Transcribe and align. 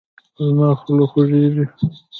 زما 0.45 0.69
خوله 0.79 1.05
خوږیږي 1.11 1.63